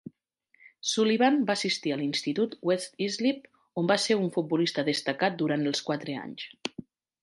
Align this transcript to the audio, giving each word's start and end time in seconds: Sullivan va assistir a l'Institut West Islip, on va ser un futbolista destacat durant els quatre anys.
Sullivan 0.91 1.37
va 1.49 1.57
assistir 1.61 1.93
a 1.93 1.99
l'Institut 1.99 2.57
West 2.71 2.99
Islip, 3.11 3.47
on 3.83 3.93
va 3.95 4.01
ser 4.09 4.21
un 4.25 4.35
futbolista 4.39 4.89
destacat 4.93 5.43
durant 5.45 5.73
els 5.75 5.89
quatre 5.91 6.23
anys. 6.29 6.53